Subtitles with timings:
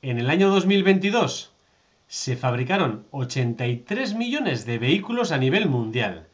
[0.00, 1.50] En el año 2022
[2.06, 6.28] se fabricaron 83 millones de vehículos a nivel mundial,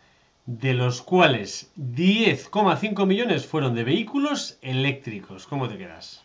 [0.44, 5.46] de los cuales 10,5 millones fueron de vehículos eléctricos.
[5.46, 6.22] ¿Cómo te quedas?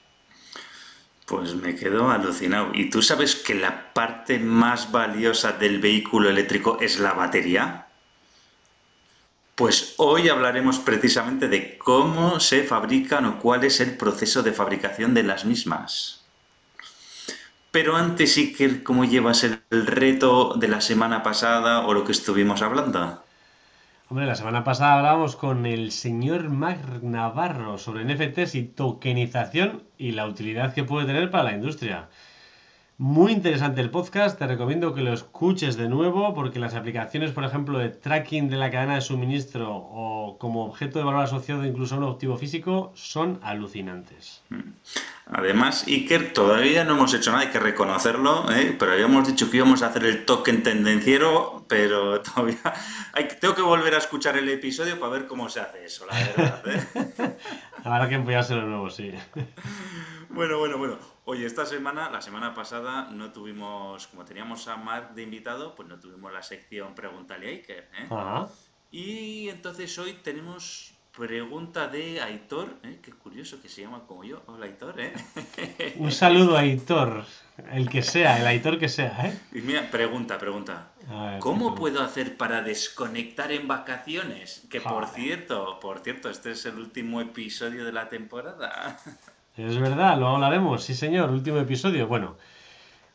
[1.28, 2.72] Pues me quedo alucinado.
[2.74, 7.88] ¿Y tú sabes que la parte más valiosa del vehículo eléctrico es la batería?
[9.56, 15.14] Pues hoy hablaremos precisamente de cómo se fabrican o cuál es el proceso de fabricación
[15.14, 16.19] de las mismas.
[17.72, 22.64] Pero antes, Iker, ¿cómo llevas el reto de la semana pasada o lo que estuvimos
[22.64, 23.24] hablando?
[24.10, 30.14] Hombre, la semana pasada hablábamos con el señor Mac Navarro sobre NFTs y tokenización y
[30.14, 32.10] la utilidad que puede tener para la industria.
[33.02, 37.46] Muy interesante el podcast, te recomiendo que lo escuches de nuevo porque las aplicaciones, por
[37.46, 41.96] ejemplo, de tracking de la cadena de suministro o como objeto de valor asociado incluso
[41.96, 44.44] a un activo físico son alucinantes.
[44.50, 44.74] Mm.
[45.28, 48.76] Además, Iker, todavía no hemos hecho nada, hay que reconocerlo, ¿eh?
[48.78, 52.60] pero habíamos dicho que íbamos a hacer el token tendenciero, pero todavía
[53.14, 56.16] hay, tengo que volver a escuchar el episodio para ver cómo se hace eso, la
[56.16, 56.64] verdad.
[56.68, 57.38] ¿eh?
[57.86, 59.14] Habrá que emplearse de nuevo, sí.
[60.28, 61.19] Bueno, bueno, bueno.
[61.32, 65.88] Oye, esta semana, la semana pasada, no tuvimos, como teníamos a Mark de invitado, pues
[65.88, 67.88] no tuvimos la sección Pregúntale a Iker.
[68.00, 68.08] ¿eh?
[68.90, 72.98] Y entonces hoy tenemos pregunta de Aitor, ¿eh?
[73.04, 74.42] qué curioso que se llama como yo.
[74.48, 75.14] Hola Aitor, ¿eh?
[75.98, 77.26] Un saludo a Aitor,
[77.74, 79.40] el que sea, el Aitor que sea, ¿eh?
[79.52, 80.94] Y mira, pregunta, pregunta.
[81.42, 84.66] ¿Cómo puedo hacer para desconectar en vacaciones?
[84.72, 88.98] Que por cierto, por cierto, este es el último episodio de la temporada.
[89.60, 92.08] Es verdad, lo hablaremos, sí señor, último episodio.
[92.08, 92.38] Bueno,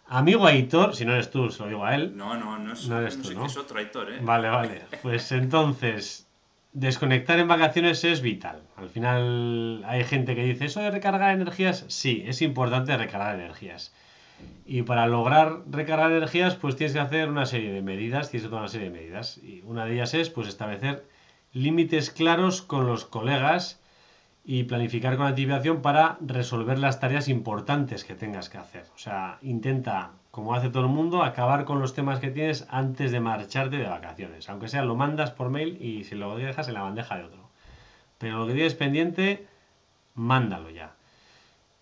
[0.09, 2.15] amigo Aitor, si no eres tú, se lo digo a él.
[2.15, 3.47] No, no, no, es, no eres tú, ¿no?
[3.47, 4.19] es otro Aitor, ¿eh?
[4.21, 4.83] Vale, vale.
[5.01, 6.29] Pues entonces,
[6.75, 8.63] desconectar en vacaciones es vital.
[8.77, 11.87] Al final hay gente que dice, ¿eso de recargar energías?
[11.89, 13.95] Sí, es importante recargar energías.
[14.67, 18.51] Y para lograr recargar energías, pues tienes que hacer una serie de medidas, tienes que
[18.51, 19.39] tomar una serie de medidas.
[19.39, 21.07] Y una de ellas es, pues, establecer
[21.55, 23.81] límites claros con los colegas
[24.45, 28.85] y planificar con anticipación para resolver las tareas importantes que tengas que hacer.
[28.95, 33.11] O sea, intenta, como hace todo el mundo, acabar con los temas que tienes antes
[33.11, 34.51] de marcharte de vacaciones.
[34.51, 37.49] Aunque sea, lo mandas por mail y si lo dejas en la bandeja de otro.
[38.19, 39.47] Pero lo que tienes pendiente,
[40.15, 40.93] mándalo ya.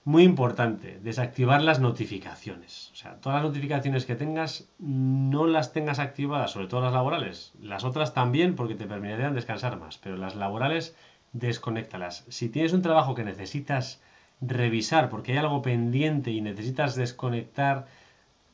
[0.04, 2.90] Muy importante, desactivar las notificaciones.
[2.92, 7.52] O sea, todas las notificaciones que tengas, no las tengas activadas, sobre todo las laborales.
[7.60, 9.98] Las otras también, porque te permitirían descansar más.
[9.98, 10.96] Pero las laborales
[11.32, 12.24] desconéctalas.
[12.28, 14.00] Si tienes un trabajo que necesitas
[14.40, 17.86] revisar porque hay algo pendiente y necesitas desconectar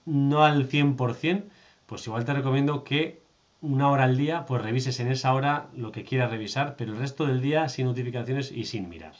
[0.04, 1.44] no al 100%,
[1.86, 3.20] pues igual te recomiendo que
[3.60, 6.98] una hora al día, pues revises en esa hora lo que quieras revisar, pero el
[6.98, 9.14] resto del día sin notificaciones y sin mirar.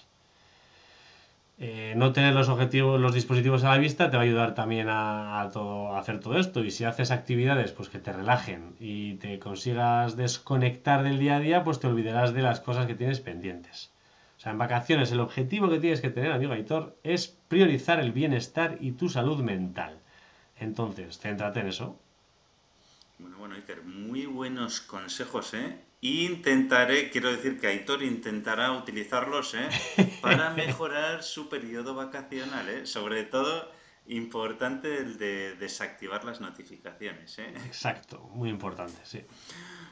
[1.61, 4.89] Eh, no tener los objetivos, los dispositivos a la vista te va a ayudar también
[4.89, 5.43] a,
[5.99, 6.63] hacer todo esto.
[6.65, 11.41] Y si haces actividades pues que te relajen y te consigas desconectar del día a
[11.41, 13.91] día, pues te olvidarás de las cosas que tienes pendientes.
[14.37, 18.13] O sea, en vacaciones el objetivo que tienes que tener, amigo Aitor, es priorizar el
[18.13, 19.99] bienestar y tu salud mental.
[20.61, 21.99] Entonces, céntrate en eso.
[23.19, 25.89] Bueno, bueno, Iker, muy buenos consejos, ¿eh?
[26.01, 29.69] Intentaré, quiero decir que Aitor intentará utilizarlos ¿eh?
[30.23, 32.87] para mejorar su periodo vacacional, ¿eh?
[32.87, 33.73] sobre todo
[34.07, 37.41] importante el de desactivar las notificaciones.
[37.41, 37.53] ¿eh?
[37.67, 39.23] Exacto, muy importante, sí.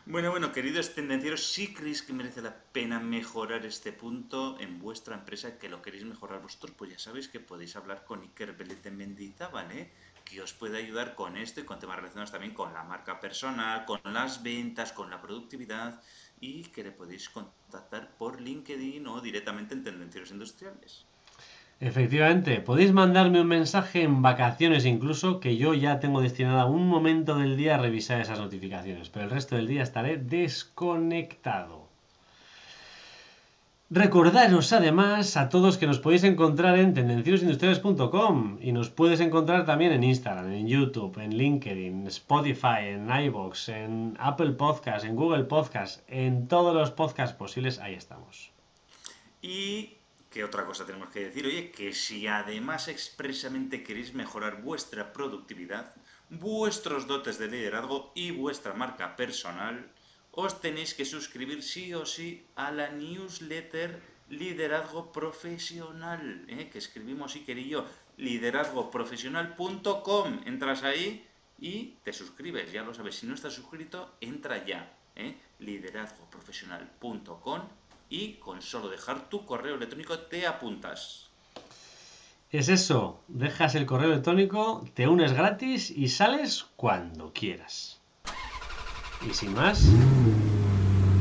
[0.06, 5.16] Bueno, bueno, queridos tendencieros, si creéis que merece la pena mejorar este punto en vuestra
[5.16, 8.92] empresa, que lo queréis mejorar vosotros, pues ya sabéis que podéis hablar con Iker Belete
[8.92, 9.90] Mendizábal, ¿vale?
[10.26, 13.84] Que os puede ayudar con esto y con temas relacionados también con la marca personal,
[13.86, 16.02] con las ventas, con la productividad
[16.40, 21.06] y que le podéis contactar por LinkedIn o directamente en Tendencieros Industriales.
[21.78, 27.36] Efectivamente, podéis mandarme un mensaje en vacaciones incluso que yo ya tengo destinado un momento
[27.36, 31.85] del día a revisar esas notificaciones, pero el resto del día estaré desconectado.
[33.88, 39.92] Recordaros además a todos que nos podéis encontrar en tendenciosindustriales.com y nos puedes encontrar también
[39.92, 46.02] en Instagram, en YouTube, en LinkedIn, Spotify, en iBox, en Apple Podcast, en Google Podcast,
[46.08, 48.50] en todos los podcasts posibles, ahí estamos.
[49.40, 49.98] Y
[50.30, 55.94] qué otra cosa tenemos que decir, oye, que si además expresamente queréis mejorar vuestra productividad,
[56.28, 59.92] vuestros dotes de liderazgo y vuestra marca personal,
[60.36, 63.96] os tenéis que suscribir sí o sí a la newsletter
[64.28, 66.68] Liderazgo Profesional, ¿eh?
[66.70, 67.86] que escribimos Iker y yo,
[68.18, 70.40] liderazgoprofesional.com.
[70.44, 71.26] Entras ahí
[71.58, 73.14] y te suscribes, ya lo sabes.
[73.16, 75.38] Si no estás suscrito, entra ya, ¿eh?
[75.60, 77.62] liderazgoprofesional.com
[78.10, 81.30] y con solo dejar tu correo electrónico te apuntas.
[82.50, 87.95] Es eso, dejas el correo electrónico, te unes gratis y sales cuando quieras.
[89.24, 89.88] Y sin más,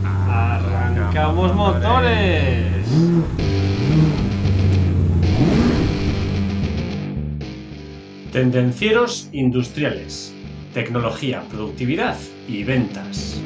[0.04, 2.86] arrancamos motores.
[8.32, 10.34] Tendencieros industriales,
[10.74, 13.40] tecnología, productividad y ventas.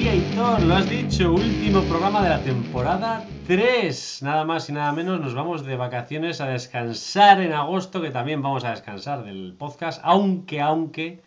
[0.00, 4.22] Sí, Aitor, lo has dicho, último programa de la temporada 3.
[4.22, 8.40] Nada más y nada menos, nos vamos de vacaciones a descansar en agosto, que también
[8.40, 11.20] vamos a descansar del podcast, aunque, aunque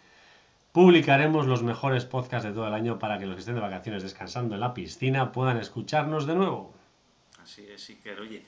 [0.72, 4.02] publicaremos los mejores podcasts de todo el año para que los que estén de vacaciones
[4.02, 6.74] descansando en la piscina puedan escucharnos de nuevo.
[7.44, 8.22] Así es, Iker.
[8.22, 8.44] Oye,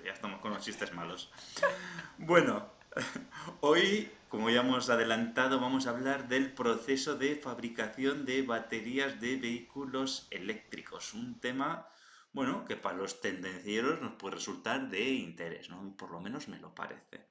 [0.02, 1.30] ya estamos con los chistes malos.
[2.16, 2.72] Bueno,
[3.60, 9.36] hoy, como ya hemos adelantado, vamos a hablar del proceso de fabricación de baterías de
[9.36, 11.14] vehículos eléctricos.
[11.14, 11.88] Un tema,
[12.32, 15.96] bueno, que para los tendencieros nos puede resultar de interés, ¿no?
[15.96, 17.28] Por lo menos me lo parece.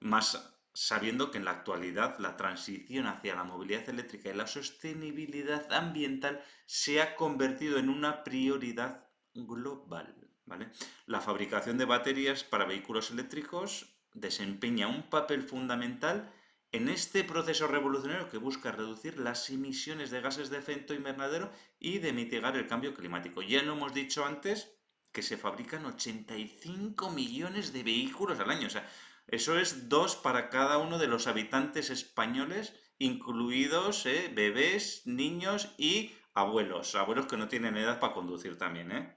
[0.00, 5.72] Más sabiendo que en la actualidad la transición hacia la movilidad eléctrica y la sostenibilidad
[5.72, 10.14] ambiental se ha convertido en una prioridad global.
[10.44, 10.70] ¿vale?
[11.06, 16.32] La fabricación de baterías para vehículos eléctricos desempeña un papel fundamental
[16.72, 21.98] en este proceso revolucionario que busca reducir las emisiones de gases de efecto invernadero y
[21.98, 23.42] de mitigar el cambio climático.
[23.42, 24.76] Ya lo hemos dicho antes
[25.12, 28.66] que se fabrican 85 millones de vehículos al año.
[28.66, 28.86] O sea,
[29.28, 36.12] eso es dos para cada uno de los habitantes españoles, incluidos eh, bebés, niños y
[36.34, 36.94] abuelos.
[36.94, 39.16] Abuelos que no tienen edad para conducir también, ¿eh?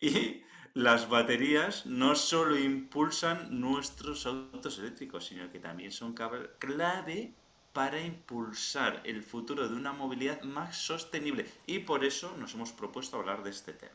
[0.00, 0.42] Y
[0.74, 6.14] las baterías no solo impulsan nuestros autos eléctricos, sino que también son
[6.58, 7.32] clave
[7.72, 11.46] para impulsar el futuro de una movilidad más sostenible.
[11.66, 13.92] Y por eso nos hemos propuesto hablar de este tema.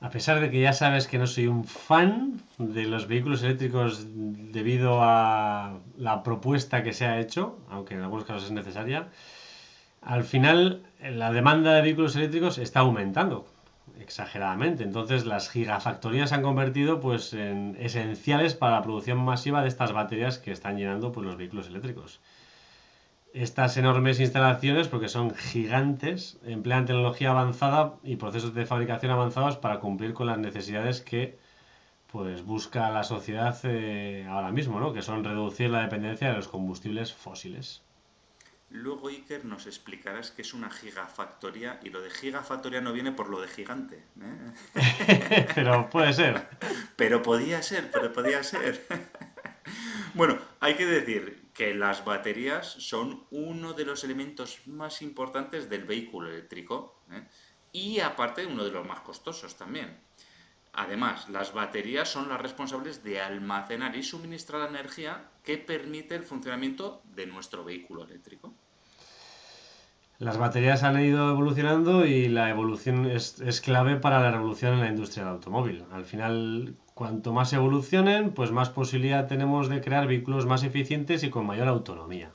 [0.00, 4.04] A pesar de que ya sabes que no soy un fan de los vehículos eléctricos
[4.08, 9.08] debido a la propuesta que se ha hecho, aunque en algunos casos es necesaria,
[10.02, 13.46] al final la demanda de vehículos eléctricos está aumentando
[14.00, 14.84] exageradamente.
[14.84, 19.92] Entonces las gigafactorías se han convertido pues, en esenciales para la producción masiva de estas
[19.92, 22.20] baterías que están llenando pues, los vehículos eléctricos
[23.36, 29.78] estas enormes instalaciones, porque son gigantes, emplean tecnología avanzada y procesos de fabricación avanzados para
[29.78, 31.38] cumplir con las necesidades que
[32.06, 34.94] pues busca la sociedad eh, ahora mismo, ¿no?
[34.94, 37.82] que son reducir la dependencia de los combustibles fósiles.
[38.70, 43.28] Luego Iker nos explicarás qué es una gigafactoría y lo de gigafactoría no viene por
[43.28, 44.04] lo de gigante.
[44.20, 45.46] ¿eh?
[45.54, 46.48] pero puede ser.
[46.96, 48.84] Pero podía ser, pero podía ser.
[50.14, 55.84] bueno, hay que decir que las baterías son uno de los elementos más importantes del
[55.84, 57.22] vehículo eléctrico ¿eh?
[57.70, 59.96] y aparte uno de los más costosos también.
[60.76, 66.22] Además, las baterías son las responsables de almacenar y suministrar la energía que permite el
[66.22, 68.52] funcionamiento de nuestro vehículo eléctrico.
[70.18, 74.80] Las baterías han ido evolucionando y la evolución es, es clave para la revolución en
[74.80, 75.84] la industria del automóvil.
[75.92, 81.28] Al final, Cuanto más evolucionen, pues más posibilidad tenemos de crear vehículos más eficientes y
[81.28, 82.32] con mayor autonomía.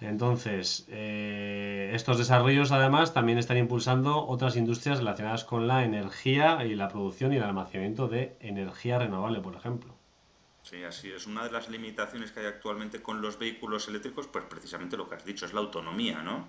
[0.00, 6.74] Entonces, eh, estos desarrollos además también están impulsando otras industrias relacionadas con la energía y
[6.74, 9.94] la producción y el almacenamiento de energía renovable, por ejemplo.
[10.62, 11.26] Sí, así es.
[11.26, 15.16] Una de las limitaciones que hay actualmente con los vehículos eléctricos, pues precisamente lo que
[15.16, 16.48] has dicho, es la autonomía, ¿no?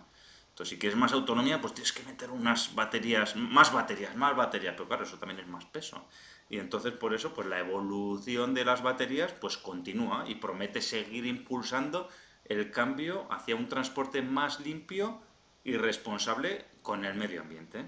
[0.50, 4.74] Entonces, si quieres más autonomía, pues tienes que meter unas baterías, más baterías, más baterías,
[4.76, 6.06] pero claro, eso también es más peso.
[6.52, 11.26] Y entonces por eso pues la evolución de las baterías pues continúa y promete seguir
[11.26, 12.10] impulsando
[12.52, 15.22] el cambio hacia un transporte más limpio
[15.64, 17.86] y responsable con el medio ambiente.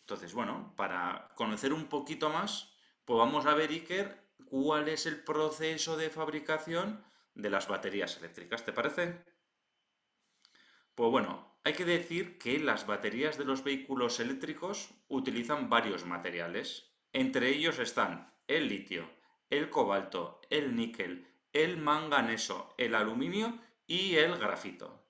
[0.00, 2.72] Entonces, bueno, para conocer un poquito más,
[3.06, 7.02] pues vamos a ver, Iker, cuál es el proceso de fabricación
[7.34, 9.24] de las baterías eléctricas, ¿te parece?
[10.94, 16.90] Pues bueno, hay que decir que las baterías de los vehículos eléctricos utilizan varios materiales,
[17.12, 19.08] entre ellos están el litio,
[19.48, 25.02] el cobalto, el níquel, el manganeso, el aluminio y el grafito.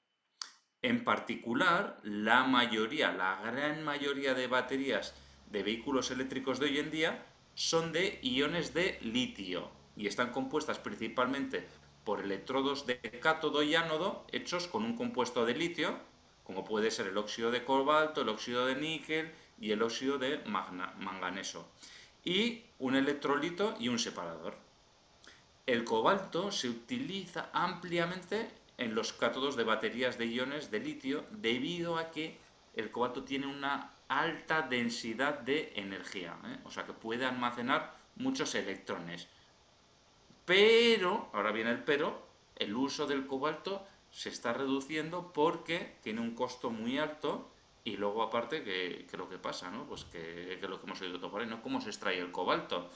[0.80, 5.14] En particular, la mayoría, la gran mayoría de baterías
[5.50, 10.78] de vehículos eléctricos de hoy en día son de iones de litio y están compuestas
[10.78, 11.66] principalmente
[12.04, 15.98] por electrodos de cátodo y ánodo hechos con un compuesto de litio,
[16.44, 20.38] como puede ser el óxido de cobalto, el óxido de níquel y el óxido de
[20.46, 21.68] manganeso,
[22.24, 24.56] y un electrolito y un separador.
[25.66, 31.98] El cobalto se utiliza ampliamente en los cátodos de baterías de iones de litio debido
[31.98, 32.38] a que
[32.74, 36.58] el cobalto tiene una alta densidad de energía, ¿eh?
[36.64, 39.28] o sea que puede almacenar muchos electrones.
[40.44, 46.34] Pero, ahora viene el pero, el uso del cobalto se está reduciendo porque tiene un
[46.34, 47.50] costo muy alto
[47.84, 49.86] y luego aparte que, lo que pasa, ¿no?
[49.86, 51.62] Pues que, que, lo que hemos oído ahí, ¿no?
[51.62, 52.90] ¿Cómo se extrae el cobalto?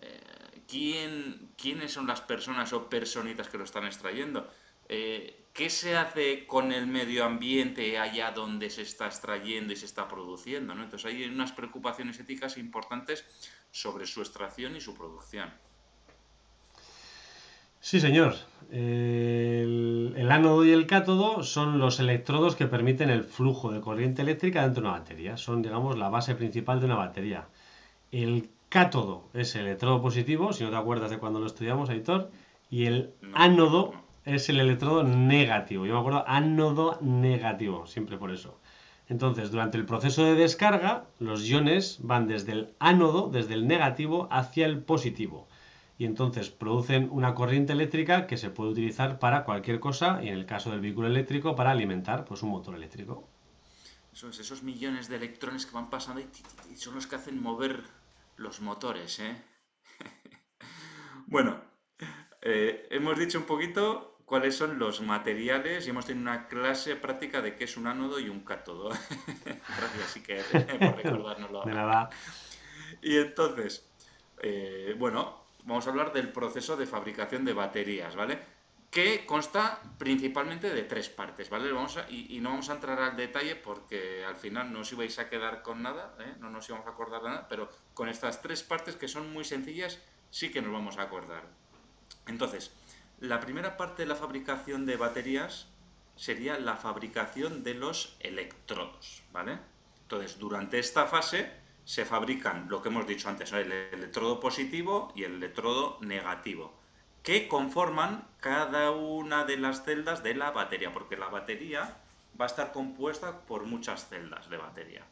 [0.00, 0.20] Eh,
[0.68, 4.48] ¿quién, ¿Quiénes son las personas o personitas que lo están extrayendo?
[4.88, 9.86] Eh, ¿Qué se hace con el medio ambiente allá donde se está extrayendo y se
[9.86, 10.72] está produciendo?
[10.72, 10.84] ¿no?
[10.84, 13.24] Entonces hay unas preocupaciones éticas importantes
[13.72, 15.50] sobre su extracción y su producción.
[17.80, 18.34] Sí, señor.
[18.70, 24.62] El, ánodo y el cátodo son los electrodos que permiten el flujo de corriente eléctrica
[24.62, 25.36] dentro de una batería.
[25.36, 27.48] Son, digamos, la base principal de una batería.
[28.12, 32.30] El cátodo es el electrodo positivo, si no te acuerdas de cuando lo estudiamos, Aitor,
[32.70, 33.94] y el ánodo
[34.28, 35.86] es el electrodo negativo.
[35.86, 38.60] Yo me acuerdo, ánodo negativo, siempre por eso.
[39.08, 44.28] Entonces, durante el proceso de descarga, los iones van desde el ánodo, desde el negativo,
[44.30, 45.48] hacia el positivo
[45.98, 50.34] y entonces producen una corriente eléctrica que se puede utilizar para cualquier cosa y en
[50.34, 53.28] el caso del vehículo eléctrico para alimentar pues un motor eléctrico.
[54.12, 57.82] Esos, millones de electrones que van pasando y, son los que hacen mover
[58.36, 59.18] los motores.
[59.18, 59.42] ¿eh?
[61.26, 61.60] bueno,
[62.42, 67.40] eh, hemos dicho un poquito cuáles son los materiales y hemos tenido una clase práctica
[67.40, 68.90] de qué es un ánodo y un cátodo.
[69.44, 70.36] Gracias, sí que
[70.78, 71.64] por recordárnoslo.
[71.64, 72.10] De nada.
[73.00, 73.88] Y entonces,
[74.42, 78.38] eh, bueno, vamos a hablar del proceso de fabricación de baterías, ¿vale?
[78.90, 81.72] Que consta principalmente de tres partes, ¿vale?
[81.72, 85.30] Vamos y, no vamos a entrar al detalle porque al final no os ibais a
[85.30, 86.34] quedar con nada, ¿eh?
[86.38, 89.44] no nos íbamos a acordar de nada, pero con estas tres partes que son muy
[89.44, 89.98] sencillas
[90.30, 91.44] sí que nos vamos a acordar.
[92.26, 92.72] Entonces,
[93.20, 95.68] la primera parte de la fabricación de baterías
[96.16, 99.58] sería la fabricación de los electrodos, ¿vale?
[100.02, 101.52] Entonces, durante esta fase
[101.84, 106.74] se fabrican lo que hemos dicho antes, el electrodo positivo y el electrodo negativo,
[107.22, 111.98] que conforman cada una de las celdas de la batería, porque la batería
[112.40, 115.04] va a estar compuesta por muchas celdas de batería.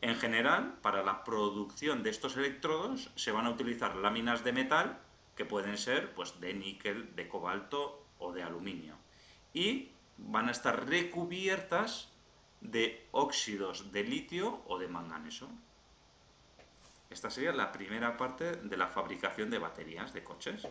[0.00, 4.98] En general, para la producción de estos electrodos se van a utilizar láminas de metal
[5.36, 8.94] que pueden ser pues, de níquel, de cobalto o de aluminio.
[9.52, 12.08] Y van a estar recubiertas
[12.60, 15.48] de óxidos de litio o de manganeso.
[17.10, 20.66] Esta sería la primera parte de la fabricación de baterías de coches.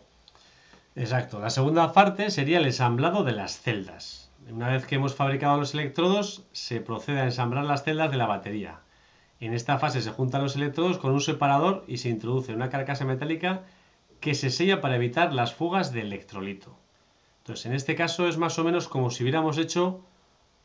[0.96, 1.40] Exacto.
[1.40, 4.30] La segunda parte sería el ensamblado de las celdas.
[4.50, 8.26] Una vez que hemos fabricado los electrodos, se procede a ensamblar las celdas de la
[8.26, 8.82] batería.
[9.40, 13.06] En esta fase se juntan los electrodos con un separador y se introduce una carcasa
[13.06, 13.64] metálica
[14.24, 16.78] que se sella para evitar las fugas de electrolito.
[17.40, 20.00] Entonces, en este caso es más o menos como si hubiéramos hecho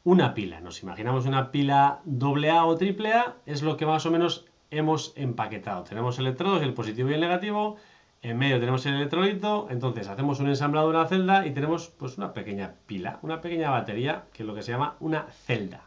[0.05, 0.61] una pila.
[0.61, 5.83] Nos imaginamos una pila AA o AAA, es lo que más o menos hemos empaquetado.
[5.83, 7.79] Tenemos electrodos, el positivo y el negativo.
[8.23, 12.17] En medio tenemos el electrolito, entonces hacemos un ensamblado de una celda y tenemos pues
[12.17, 15.83] una pequeña pila, una pequeña batería, que es lo que se llama una celda.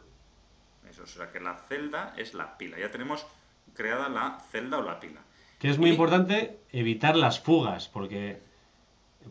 [0.90, 2.78] Eso, o sea que la celda es la pila.
[2.78, 3.26] Ya tenemos
[3.74, 5.22] creada la celda o la pila.
[5.62, 8.42] Que es muy importante evitar las fugas, porque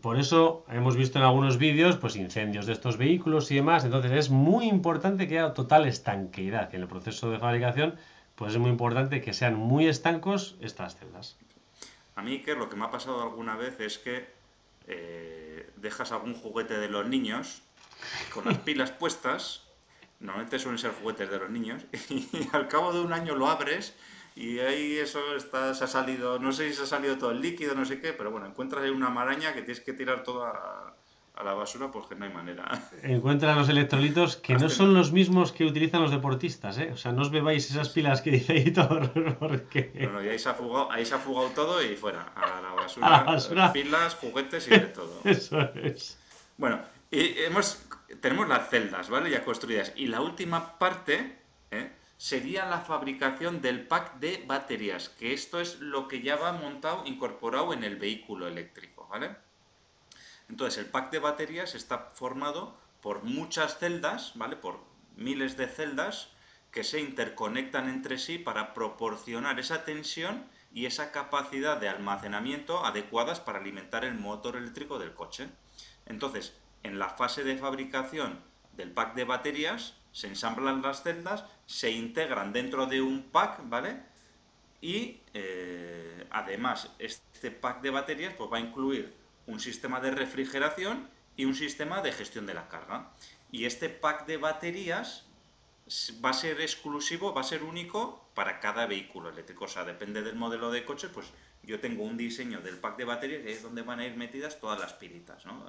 [0.00, 3.84] por eso hemos visto en algunos vídeos pues incendios de estos vehículos y demás.
[3.84, 7.96] Entonces es muy importante que haya total estanqueidad en el proceso de fabricación
[8.40, 11.37] pues es muy importante que sean muy estancos estas celdas.
[12.16, 14.26] A mí, que lo que me ha pasado alguna vez es que
[14.87, 17.60] eh, dejas algún juguete de los niños
[18.32, 19.66] con las pilas puestas,
[20.20, 23.94] normalmente suelen ser juguetes de los niños, y al cabo de un año lo abres
[24.37, 27.40] y ahí eso está, se ha salido, no sé si se ha salido todo el
[27.40, 30.94] líquido, no sé qué, pero bueno, encuentras ahí una maraña que tienes que tirar toda
[31.40, 32.68] a la basura porque no hay manera.
[33.02, 36.90] Encuentran los electrolitos que no son los mismos que utilizan los deportistas, ¿eh?
[36.92, 39.00] O sea, no os bebáis esas pilas que dice ahí todo,
[39.38, 39.90] porque...
[39.94, 42.75] Bueno, y ahí se, ha fugado, ahí se ha fugado todo y fuera, a la
[42.75, 45.20] basura, pilas, juguetes y de todo.
[45.25, 46.18] Eso es.
[46.56, 47.82] Bueno, y hemos,
[48.20, 49.30] tenemos las celdas, ¿vale?
[49.30, 49.92] Ya construidas.
[49.96, 51.38] Y la última parte
[51.70, 51.90] ¿eh?
[52.21, 57.07] Sería la fabricación del pack de baterías, que esto es lo que ya va montado,
[57.07, 59.37] incorporado en el vehículo eléctrico, ¿vale?
[60.50, 64.57] Entonces, el pack de baterías está formado por muchas celdas, ¿vale?
[64.57, 64.85] Por
[65.17, 66.29] miles de celdas
[66.71, 73.41] que se interconectan entre sí para proporcionar esa tensión y esa capacidad de almacenamiento adecuadas
[73.41, 75.49] para alimentar el motor eléctrico del coche.
[76.05, 81.91] Entonces, en la fase de fabricación del pack de baterías, se ensamblan las celdas, se
[81.91, 84.03] integran dentro de un pack, ¿vale?
[84.81, 89.15] Y eh, además, este pack de baterías pues, va a incluir
[89.47, 93.11] un sistema de refrigeración y un sistema de gestión de la carga.
[93.53, 95.27] Y este pack de baterías
[96.25, 99.65] va a ser exclusivo, va a ser único para cada vehículo eléctrico.
[99.65, 101.27] O sea, depende del modelo de coche, pues
[101.62, 104.61] yo tengo un diseño del pack de baterías que es donde van a ir metidas
[104.61, 105.65] todas las pilitas, ¿no?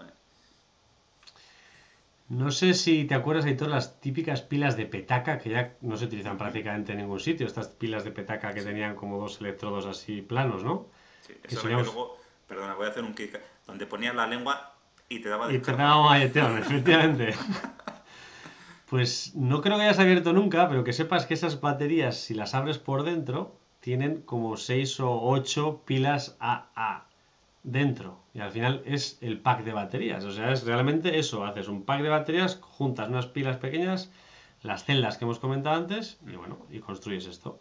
[2.31, 5.97] No sé si te acuerdas, de todas las típicas pilas de petaca que ya no
[5.97, 7.45] se utilizan prácticamente en ningún sitio.
[7.45, 10.85] Estas pilas de petaca que tenían como dos electrodos así planos, ¿no?
[11.27, 14.75] Sí, eso que luego, perdona, voy a hacer un kick, donde ponías la lengua
[15.09, 17.35] y te daba de Y te daba efectivamente.
[18.89, 22.55] pues no creo que hayas abierto nunca, pero que sepas que esas baterías, si las
[22.55, 27.07] abres por dentro, tienen como 6 o 8 pilas AA
[27.63, 28.20] dentro.
[28.33, 30.23] Y al final es el pack de baterías.
[30.23, 31.43] O sea, es realmente eso.
[31.43, 34.09] Haces un pack de baterías, juntas unas pilas pequeñas,
[34.61, 37.59] las celdas que hemos comentado antes, y bueno, y construyes esto.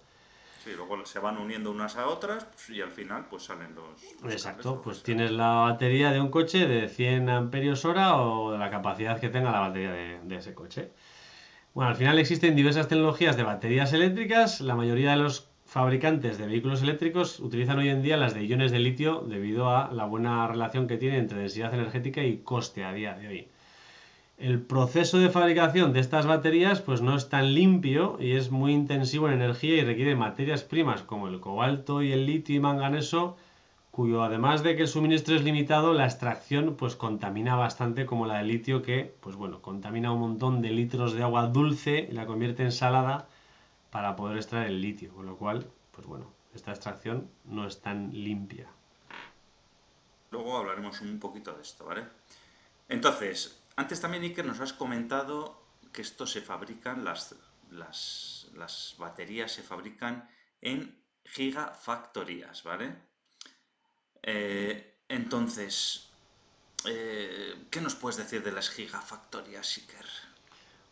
[0.63, 4.31] Sí, luego se van uniendo unas a otras pues, y al final pues salen los...
[4.31, 8.71] Exacto, pues tienes la batería de un coche de 100 amperios hora o de la
[8.71, 10.93] capacidad que tenga la batería de, de ese coche.
[11.73, 14.61] Bueno, al final existen diversas tecnologías de baterías eléctricas.
[14.61, 18.73] La mayoría de los fabricantes de vehículos eléctricos utilizan hoy en día las de iones
[18.73, 22.93] de litio debido a la buena relación que tiene entre densidad energética y coste a
[22.93, 23.49] día de hoy.
[24.37, 28.73] El proceso de fabricación de estas baterías pues no es tan limpio y es muy
[28.73, 33.37] intensivo en energía y requiere materias primas como el cobalto y el litio y manganeso
[33.93, 38.39] cuyo además de que el suministro es limitado, la extracción pues contamina bastante como la
[38.39, 42.27] de litio que pues bueno, contamina un montón de litros de agua dulce y la
[42.27, 43.29] convierte en salada
[43.91, 48.13] para poder extraer el litio, con lo cual, pues bueno, esta extracción no es tan
[48.13, 48.69] limpia.
[50.31, 52.07] Luego hablaremos un poquito de esto, ¿vale?
[52.89, 57.35] Entonces, antes también, Iker, nos has comentado que esto se fabrican, las,
[57.71, 60.29] las, baterías se fabrican
[60.61, 62.95] en gigafactorías, ¿vale?
[64.23, 66.11] Eh, entonces,
[66.85, 70.30] eh, ¿qué nos puedes decir de las gigafactorías, Iker?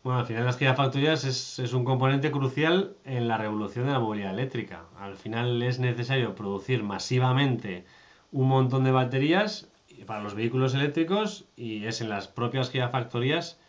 [0.03, 3.99] Bueno, al final las gigafactorías es, es un componente crucial en la revolución de la
[3.99, 4.85] movilidad eléctrica.
[4.97, 7.85] Al final es necesario producir masivamente
[8.31, 9.67] un montón de baterías
[10.05, 13.59] para los vehículos eléctricos y es en las propias gigafactorías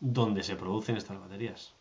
[0.00, 1.72] donde se producen estas baterías.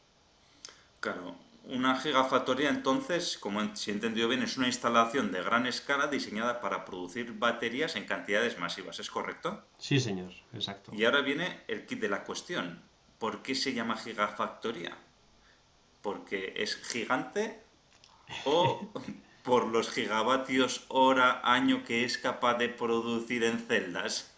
[0.99, 6.07] Claro, una gigafactoría entonces, como si he entendido bien, es una instalación de gran escala
[6.07, 9.61] diseñada para producir baterías en cantidades masivas, ¿es correcto?
[9.77, 10.91] Sí, señor, exacto.
[10.93, 12.81] Y ahora viene el kit de la cuestión.
[13.19, 14.97] ¿Por qué se llama gigafactoría?
[16.01, 17.59] ¿Porque es gigante
[18.45, 18.91] o
[19.43, 24.33] por los gigavatios hora año que es capaz de producir en celdas?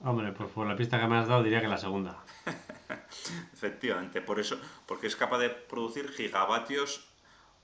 [0.00, 2.22] Hombre, pues por la pista que me has dado diría que la segunda.
[3.52, 7.08] Efectivamente, por eso, porque es capaz de producir gigavatios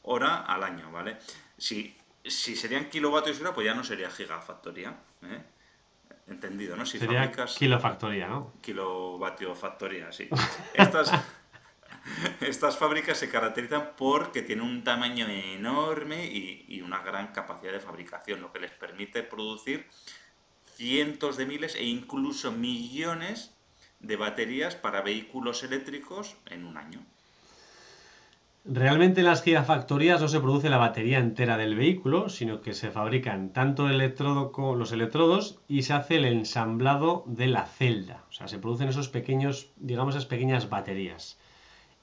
[0.02, 1.18] hora al año, ¿vale?
[1.58, 4.96] Si, si serían kilovatios hora, pues ya no sería gigafactoría.
[5.22, 5.42] ¿eh?
[6.26, 6.86] Entendido, ¿no?
[6.86, 8.52] Si Sería kilofactoría, ¿no?
[8.60, 10.28] Kilovatio factoría, sí.
[10.74, 11.12] Estas,
[12.40, 17.80] estas fábricas se caracterizan porque tienen un tamaño enorme y, y, una gran capacidad de
[17.80, 19.86] fabricación, lo que les permite producir
[20.74, 23.54] cientos de miles e incluso millones
[24.00, 27.04] de baterías para vehículos eléctricos en un año.
[28.64, 32.92] Realmente en las gigafactorías no se produce la batería entera del vehículo, sino que se
[32.92, 38.22] fabrican tanto el electrodo como los electrodos y se hace el ensamblado de la celda.
[38.28, 41.40] O sea, se producen esos pequeños, digamos, esas pequeñas baterías.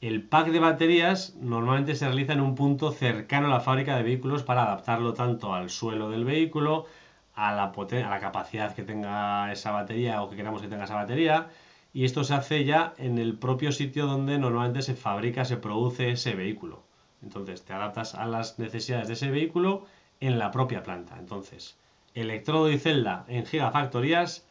[0.02, 4.04] El pack de baterías normalmente se realiza en un punto cercano a la fábrica de
[4.04, 6.88] vehículos para adaptarlo tanto al suelo del vehículo,
[7.36, 10.96] a la, a la capacidad que tenga esa batería o que queramos que tenga esa
[10.96, 11.48] batería
[11.94, 16.12] y esto se hace ya en el propio sitio donde normalmente se fabrica, se produce
[16.12, 16.84] ese vehículo.
[17.22, 19.86] Entonces te adaptas a las necesidades de ese vehículo
[20.20, 21.18] en la propia planta.
[21.18, 21.78] Entonces,
[22.14, 24.46] electrodo y celda en gigafactorías,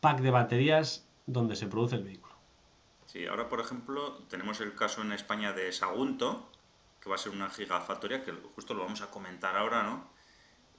[0.00, 2.34] pack de baterías donde se produce el vehículo.
[3.06, 6.48] Sí, ahora por ejemplo tenemos el caso en España de Sagunto,
[7.00, 10.10] que va a ser una gigafactoría, que justo lo vamos a comentar ahora, ¿no?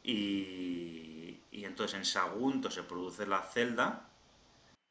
[0.03, 4.09] Y, y entonces en Sagunto se produce la celda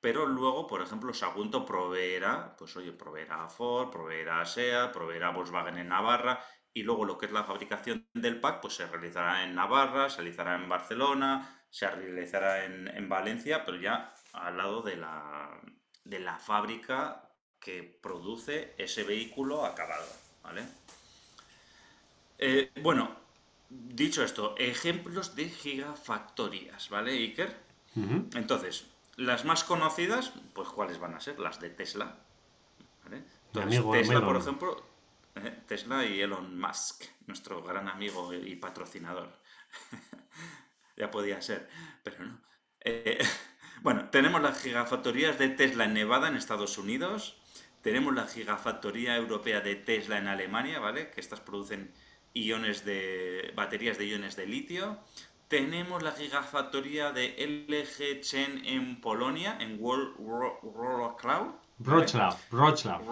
[0.03, 5.29] pero luego, por ejemplo, Sagunto proveerá, pues oye, proveerá a Ford, proveerá a SEA, proveerá
[5.29, 8.87] a Volkswagen en Navarra, y luego lo que es la fabricación del pack, pues se
[8.87, 14.83] realizará en Navarra, se realizará en Barcelona, se realizará en, Valencia, pero ya al lado
[14.83, 15.61] de la,
[16.03, 20.09] de la fábrica que produce ese vehículo acabado,
[20.43, 20.65] ¿vale?
[22.39, 23.15] Eh, bueno,
[23.71, 27.55] dicho esto, ejemplos de gigafactorías, ¿vale, Iker?
[28.35, 31.39] Entonces, las más conocidas, pues ¿cuáles van a ser?
[31.39, 32.19] Las de Tesla.
[33.05, 33.25] ¿vale?
[33.47, 34.87] Entonces, amigo Tesla, por ejemplo,
[35.37, 39.31] eh, Tesla y Elon Musk, nuestro gran amigo y patrocinador.
[40.97, 41.69] ya podía ser,
[42.03, 42.41] pero no.
[42.81, 43.19] Eh,
[43.83, 47.39] bueno, tenemos las gigafactorías de Tesla en Nevada, en Estados Unidos.
[47.83, 51.11] Tenemos la gigafactoría europea de Tesla en Alemania, ¿vale?
[51.11, 51.93] Que estas producen
[52.33, 54.99] iones de baterías de iones de litio.
[55.53, 60.17] Tenemos la gigafactoría de LG Chen en Polonia, en World
[61.19, 61.49] Cloud.
[61.77, 63.03] Wrocław, Wrocław.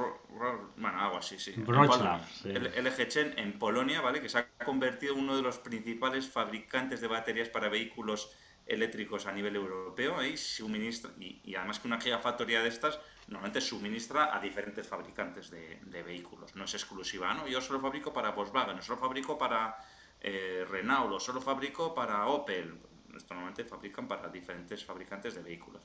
[0.74, 1.52] Bueno, algo así, sí.
[1.52, 2.48] Wrocław, sí.
[2.48, 4.22] LG Chen en Polonia, ¿vale?
[4.22, 9.26] Que se ha convertido en uno de los principales fabricantes de baterías para vehículos eléctricos
[9.26, 10.30] a nivel europeo ¿eh?
[10.30, 12.98] y, suministra, y, y además que una gigafactoría de estas
[13.28, 16.56] normalmente suministra a diferentes fabricantes de, de vehículos.
[16.56, 17.46] No es exclusiva, ¿no?
[17.48, 19.76] Yo solo fabrico para Volkswagen, yo solo fabrico para
[20.20, 22.74] eh, Renault, o solo fabrico para Opel.
[23.16, 25.82] Esto normalmente fabrican para diferentes fabricantes de vehículos.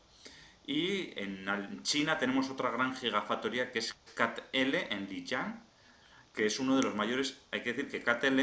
[0.67, 5.63] Y en China tenemos otra gran gigafactoría que es CATL en Lijiang,
[6.34, 7.41] que es uno de los mayores.
[7.52, 8.41] Hay que decir que CATL,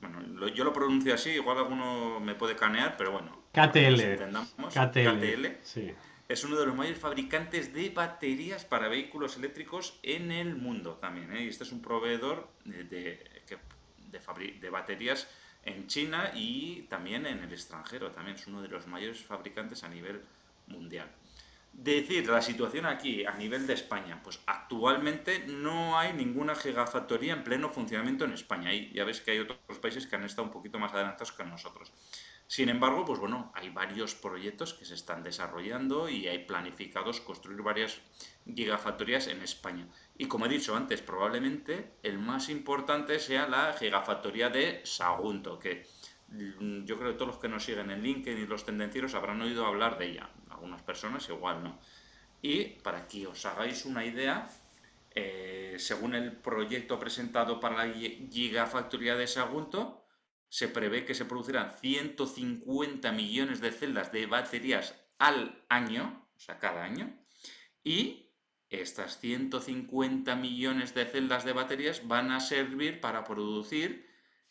[0.00, 3.42] bueno, lo- yo lo pronuncio así, igual alguno me puede canear, pero bueno.
[4.58, 5.20] nos KTL.
[5.20, 5.46] KTL.
[5.62, 5.94] Sí.
[6.26, 11.30] es uno de los mayores fabricantes de baterías para vehículos eléctricos en el mundo también.
[11.36, 11.44] ¿eh?
[11.44, 13.58] Y este es un proveedor de, de- que-
[14.18, 15.28] de baterías
[15.64, 18.10] en China y también en el extranjero.
[18.10, 20.22] También es uno de los mayores fabricantes a nivel
[20.66, 21.10] mundial.
[21.72, 27.42] Decir la situación aquí a nivel de España, pues actualmente no hay ninguna gigafactoría en
[27.42, 28.72] pleno funcionamiento en España.
[28.72, 31.44] Y ya ves que hay otros países que han estado un poquito más adelantados que
[31.44, 31.90] nosotros.
[32.46, 37.62] Sin embargo, pues bueno, hay varios proyectos que se están desarrollando y hay planificados construir
[37.62, 38.00] varias
[38.46, 39.88] gigafactorías en España.
[40.16, 45.86] Y como he dicho antes, probablemente el más importante sea la gigafactoría de Sagunto, que
[46.28, 49.42] mm, yo creo que todos los que nos siguen en LinkedIn y los tendencieros habrán
[49.42, 50.30] oído hablar de ella.
[50.50, 51.78] Algunas personas igual no.
[52.42, 54.48] Y para que os hagáis una idea,
[55.14, 60.04] eh, según el proyecto presentado para la gi- gigafactoría de Sagunto,
[60.48, 66.58] se prevé que se producirán 150 millones de celdas de baterías al año, o sea,
[66.60, 67.12] cada año,
[67.82, 68.23] y
[68.82, 74.06] estas 150 millones de celdas de baterías van a servir para producir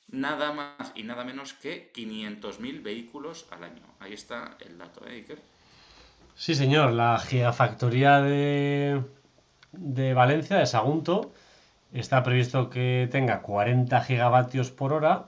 [0.08, 3.84] nada más y nada menos que 500.000 vehículos al año.
[4.00, 5.42] Ahí está el dato, ¿eh, Iker?
[6.36, 9.02] Sí, señor, la gigafactoría de,
[9.72, 11.32] de Valencia, de Sagunto,
[11.92, 15.28] está previsto que tenga 40 gigavatios por hora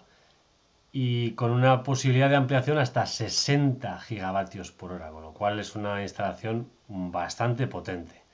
[0.91, 5.75] y con una posibilidad de ampliación hasta 60 gigavatios por hora, con lo cual es
[5.75, 8.24] una instalación bastante potente.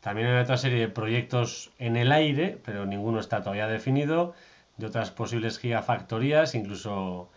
[0.00, 4.34] También hay otra serie de proyectos en el aire, pero ninguno está todavía definido,
[4.78, 7.28] de otras posibles gigafactorías, incluso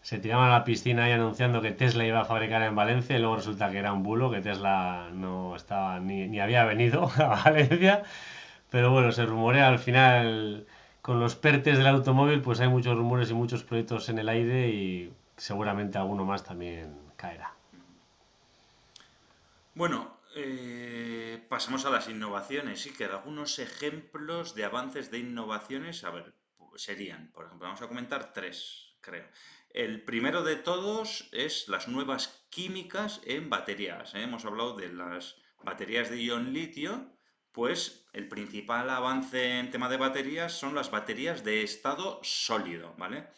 [0.00, 3.18] se tiraban a la piscina y anunciando que Tesla iba a fabricar en Valencia y
[3.18, 7.42] luego resulta que era un bulo, que Tesla no estaba ni, ni había venido a
[7.44, 8.04] Valencia.
[8.70, 10.66] Pero bueno, se rumorea al final
[11.02, 14.68] con los PERTES del automóvil, pues hay muchos rumores y muchos proyectos en el aire
[14.68, 17.52] y seguramente alguno más también caerá.
[19.74, 22.82] Bueno, eh, pasamos a las innovaciones.
[22.82, 26.34] Sí, que algunos ejemplos de avances de innovaciones, a ver,
[26.76, 29.26] serían, por ejemplo, vamos a comentar tres, creo.
[29.70, 34.14] El primero de todos es las nuevas químicas en baterías.
[34.14, 34.22] ¿eh?
[34.22, 37.16] Hemos hablado de las baterías de ion litio,
[37.52, 43.28] pues el principal avance en tema de baterías son las baterías de estado sólido, ¿vale?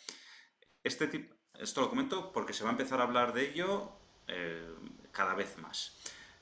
[0.82, 3.92] Este tipo, esto lo comento porque se va a empezar a hablar de ello
[4.26, 4.74] eh,
[5.12, 5.96] cada vez más.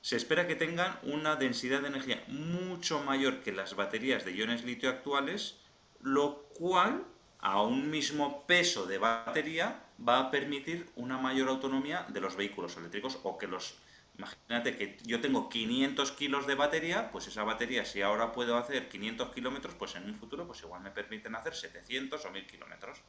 [0.07, 4.63] Se espera que tengan una densidad de energía mucho mayor que las baterías de iones
[4.63, 5.57] litio actuales,
[6.01, 7.03] lo cual
[7.41, 12.77] a un mismo peso de batería va a permitir una mayor autonomía de los vehículos
[12.77, 13.79] eléctricos o que los...
[14.17, 18.89] Imagínate que yo tengo 500 kilos de batería, pues esa batería si ahora puedo hacer
[18.89, 23.01] 500 kilómetros, pues en un futuro pues igual me permiten hacer 700 o 1000 kilómetros.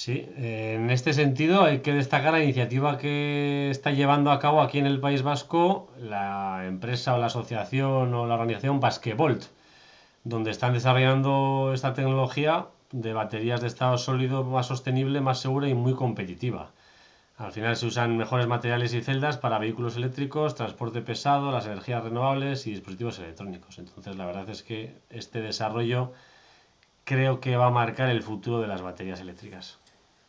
[0.00, 4.78] Sí, en este sentido hay que destacar la iniciativa que está llevando a cabo aquí
[4.78, 9.46] en el País Vasco la empresa o la asociación o la organización Basquevolt,
[10.22, 15.74] donde están desarrollando esta tecnología de baterías de estado sólido más sostenible, más segura y
[15.74, 16.70] muy competitiva.
[17.36, 22.04] Al final se usan mejores materiales y celdas para vehículos eléctricos, transporte pesado, las energías
[22.04, 23.80] renovables y dispositivos electrónicos.
[23.80, 26.12] Entonces la verdad es que este desarrollo
[27.02, 29.80] creo que va a marcar el futuro de las baterías eléctricas.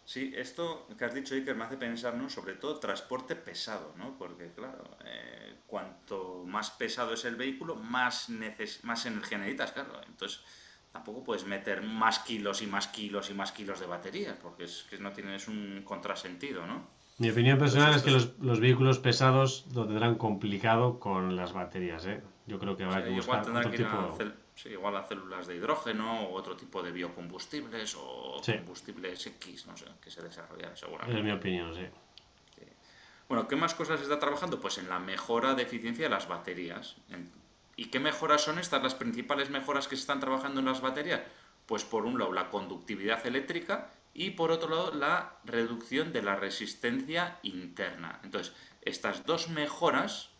[0.10, 2.32] Sí, esto que has dicho, Iker, me hace pensar, ¿no?
[2.32, 4.18] Sobre todo transporte pesado, ¿no?
[4.18, 10.02] Porque, claro, eh, cuanto más pesado es el vehículo, más, neces más energía necesitas, claro.
[10.08, 10.42] Entonces,
[10.92, 14.88] tampoco puedes meter más kilos y más kilos y más kilos de baterías, porque es
[14.90, 16.88] que no tienes un contrasentido, ¿no?
[17.20, 22.08] Mi opinión personal es que los, vehículos pesados lo tendrán complicado con las baterías.
[22.08, 22.24] ¿eh?
[22.48, 24.18] Yo creo que habrá que buscar otro tipo...
[24.62, 29.78] Sí, igual a células de hidrógeno o otro tipo de biocombustibles o combustibles X, no
[29.78, 31.18] sé, que se desarrollan seguramente.
[31.18, 31.86] Es mi opinión, sí.
[33.30, 34.60] Bueno, ¿qué más cosas está trabajando?
[34.60, 36.98] Pues en la mejora de eficiencia de las baterías.
[37.78, 38.84] ¿Y qué mejoras son estas?
[38.84, 41.22] Las principales mejoras que se están trabajando en las baterías.
[41.66, 46.36] Pues por un lado la conductividad eléctrica y por otro lado la reducción de la
[46.36, 48.20] resistencia interna.
[48.24, 50.32] Entonces, estas dos mejoras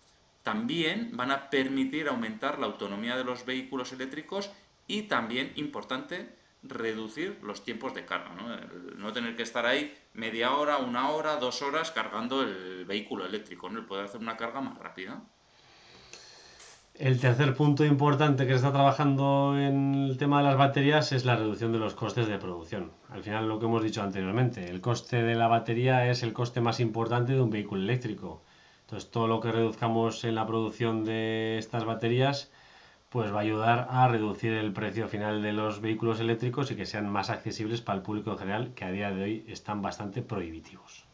[0.44, 4.52] también van a permitir aumentar la autonomía de los vehículos eléctricos
[4.88, 6.30] y también, importante,
[6.64, 8.34] reducir los tiempos de carga.
[8.36, 8.96] ¿no?
[8.98, 13.70] no tener que estar ahí media hora, una hora, dos horas cargando el vehículo eléctrico,
[13.70, 13.80] ¿no?
[13.80, 15.22] el poder hacer una carga más rápida.
[16.96, 21.24] El tercer punto importante que se está trabajando en el tema de las baterías es
[21.24, 22.92] la reducción de los costes de producción.
[23.10, 26.60] Al final, lo que hemos dicho anteriormente, el coste de la batería es el coste
[26.60, 28.44] más importante de un vehículo eléctrico.
[28.90, 32.52] Entonces, todo lo que reduzcamos en la producción de estas baterías,
[33.10, 36.88] pues va a ayudar a reducir el precio final de los vehículos eléctricos y que
[36.88, 40.24] sean más accesibles para el público en general, que a día de hoy están bastante
[40.24, 41.06] prohibitivos.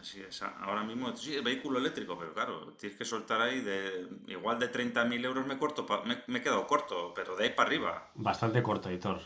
[0.00, 4.08] Así es, ahora mismo sí, el vehículo eléctrico, pero claro, tienes que soltar ahí de
[4.26, 7.68] igual de 30.000 euros me corto, me, me, he quedado corto, pero de ahí para
[7.68, 8.10] arriba.
[8.16, 9.20] Bastante corto, editor.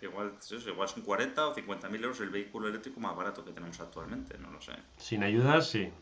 [0.00, 4.38] Igual, igual son 40 o 50.000 euros el vehículo eléctrico más barato que tenemos actualmente,
[4.38, 4.74] no lo sé.
[4.96, 5.92] Sin ayudas, sí.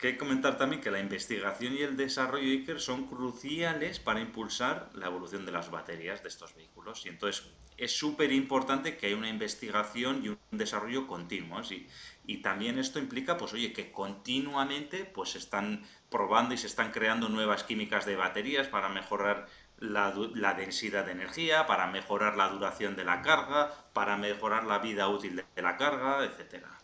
[0.00, 5.06] Que comentar también que la investigación y el desarrollo Iker son cruciales para impulsar la
[5.06, 7.04] evolución de las baterías de estos vehículos.
[7.04, 11.60] Y entonces es súper importante que haya una investigación y un desarrollo continuo.
[11.70, 11.86] Y,
[12.26, 17.28] y también esto implica, pues oye, que continuamente pues, están probando y se están creando
[17.28, 22.96] nuevas químicas de baterías para mejorar la, la, densidad de energía, para mejorar la duración
[22.96, 26.79] de la carga, para mejorar la vida útil de la carga, etcétera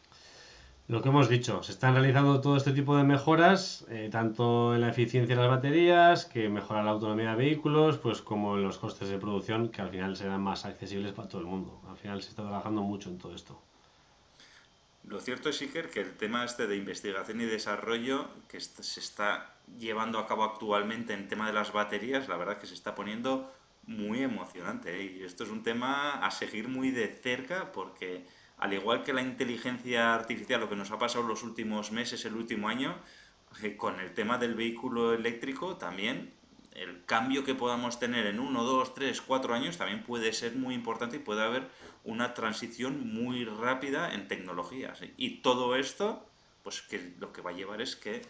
[0.88, 4.83] lo que hemos dicho, se están realizando todo este tipo de mejoras, eh, tanto en
[4.83, 8.79] la eficiencia de las baterías, que mejora la autonomía de vehículos, pues como en los
[8.79, 11.81] costes de producción, que al final serán más accesibles para todo el mundo.
[11.88, 13.61] Al final se está trabajando mucho en todo esto.
[15.09, 19.55] Lo cierto es, Iker, que el tema este de investigación y desarrollo que se está
[19.79, 23.53] llevando a cabo actualmente en tema de las baterías, la verdad que se está poniendo
[23.87, 25.01] muy emocionante.
[25.01, 25.16] ¿eh?
[25.18, 28.25] Y esto es un tema a seguir muy de cerca porque
[28.59, 32.35] al igual que la inteligencia artificial, lo que nos ha pasado los últimos meses, el
[32.35, 32.97] último año,
[33.62, 36.37] eh, con el tema del vehículo eléctrico también
[36.77, 40.75] el cambio que podamos tener en uno, dos, tres, cuatro años también puede ser muy
[40.75, 41.69] importante y puede haber
[42.05, 45.01] una transición muy rápida en tecnologías.
[45.16, 46.29] Y todo esto,
[46.62, 48.23] pues que lo que va a llevar es que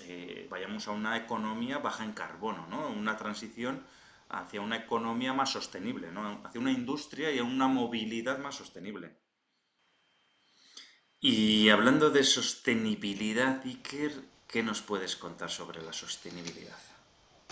[0.00, 2.88] eh, vayamos a una economía baja en carbono, ¿no?
[2.88, 3.84] Una transición
[4.28, 6.40] hacia una economía más sostenible, ¿no?
[6.44, 9.14] Hacia una industria y a una movilidad más sostenible.
[11.26, 14.12] Y hablando de sostenibilidad, Iker,
[14.46, 16.76] ¿qué nos puedes contar sobre la sostenibilidad?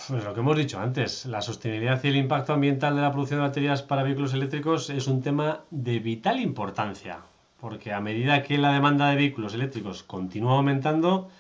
[0.08, 3.40] Pues lo que hemos dicho antes, la sostenibilidad y el impacto ambiental de la producción
[3.40, 7.20] de baterías para vehículos eléctricos es un tema de vital importancia,
[7.62, 11.30] porque a medida que la demanda de vehículos eléctricos continúa aumentando,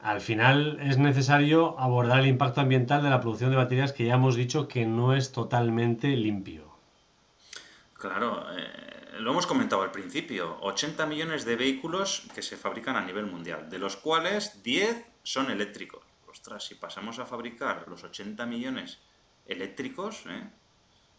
[0.00, 4.14] al final es necesario abordar el impacto ambiental de la producción de baterías que ya
[4.14, 6.64] hemos dicho que no es totalmente limpio.
[7.98, 13.04] Claro, eh, lo hemos comentado al principio, 80 millones de vehículos que se fabrican a
[13.04, 16.04] nivel mundial, de los cuales 10 son eléctricos.
[16.28, 18.98] Ostras, si pasamos a fabricar los 80 millones
[19.46, 20.48] eléctricos, ¿eh?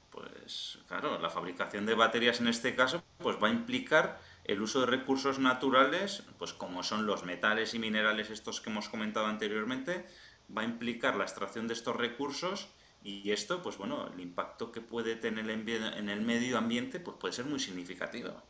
[0.10, 4.82] pues claro, la fabricación de baterías en este caso pues va a implicar el uso
[4.82, 10.06] de recursos naturales, pues como son los metales y minerales estos que hemos comentado anteriormente,
[10.56, 12.70] va a implicar la extracción de estos recursos
[13.04, 17.34] y esto, pues bueno, el impacto que puede tener en el medio ambiente pues puede
[17.34, 18.42] ser muy significativo.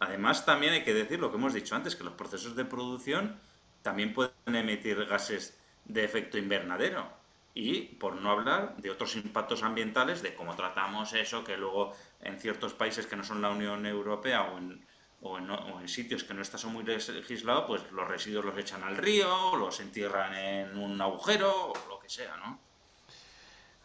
[0.00, 3.36] Además, también hay que decir lo que hemos dicho antes, que los procesos de producción
[3.82, 7.10] también pueden emitir gases de efecto invernadero.
[7.54, 12.38] Y por no hablar de otros impactos ambientales, de cómo tratamos eso, que luego en
[12.38, 14.86] ciertos países que no son la Unión Europea o en,
[15.22, 18.84] o en, o en sitios que no está muy legislado, pues los residuos los echan
[18.84, 22.67] al río, los entierran en un agujero, o lo que sea, ¿no?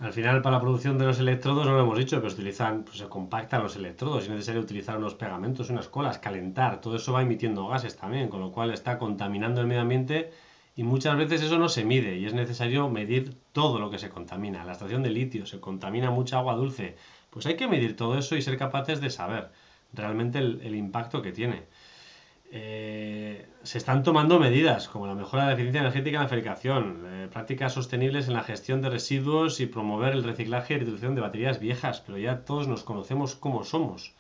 [0.04, 2.84] Al final, para la producción de los electrodos, no lo hemos dicho, pero se utilizan,
[2.84, 7.14] pues se compactan los electrodos, es necesario utilizar unos pegamentos, unas colas, calentar, todo eso
[7.14, 10.34] va emitiendo gases también, con lo cual está contaminando el medio ambiente
[10.76, 14.10] y muchas veces eso no se mide y es necesario medir todo lo que se
[14.10, 14.66] contamina.
[14.66, 16.98] La estación de litio, se contamina mucha agua dulce,
[17.30, 19.52] pues hay que medir todo eso y ser capaces de saber
[19.94, 21.64] realmente el impacto que tiene.
[22.56, 27.04] Eh, se están tomando medidas como la mejora de la eficiencia energética en la fabricación,
[27.08, 31.22] eh, prácticas sostenibles en la gestión de residuos y promover el reciclaje y reducción de
[31.22, 34.14] baterías viejas, pero ya todos nos conocemos como somos.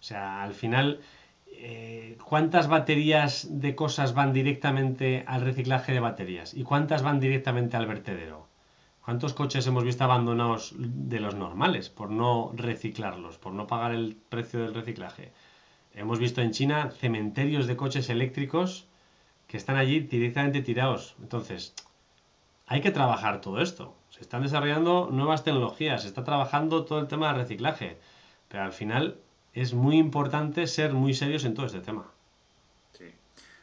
[0.00, 1.00] O sea, al final
[1.46, 6.54] eh, ¿cuántas baterías de cosas van directamente al reciclaje de baterías?
[6.54, 8.48] ¿Y cuántas van directamente al vertedero?
[9.04, 14.16] ¿Cuántos coches hemos visto abandonados de los normales por no reciclarlos, por no pagar el
[14.28, 15.32] precio del reciclaje?
[15.96, 18.86] Hemos visto en China cementerios de coches eléctricos
[19.48, 21.16] que están allí directamente tirados.
[21.22, 21.74] Entonces,
[22.66, 23.96] hay que trabajar todo esto.
[24.10, 27.96] Se están desarrollando nuevas tecnologías, se está trabajando todo el tema de reciclaje,
[28.48, 29.18] pero al final
[29.54, 32.12] es muy importante ser muy serios en todo este tema.
[32.92, 33.10] Sí.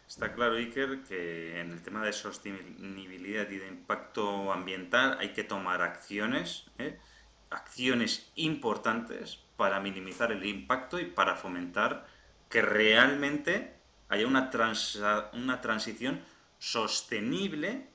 [0.07, 5.43] Está claro, Iker, que en el tema de sostenibilidad y de impacto ambiental hay que
[5.43, 6.97] tomar acciones, ¿eh?
[7.51, 12.11] acciones importantes para minimizar el impacto y para fomentar
[12.53, 13.73] que realmente
[14.09, 14.51] haya una,
[15.33, 16.21] una transición
[16.59, 17.87] sostenible